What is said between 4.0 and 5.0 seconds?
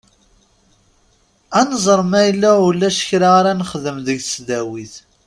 deg tesdawit.